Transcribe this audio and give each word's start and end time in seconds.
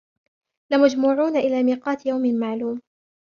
لمجموعون 0.71 1.37
إلى 1.37 1.63
ميقات 1.63 2.05
يوم 2.05 2.35
معلوم 2.39 2.81